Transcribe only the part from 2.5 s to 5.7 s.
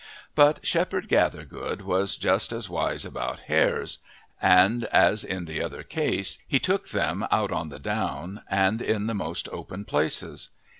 as wise about hares, and, as in the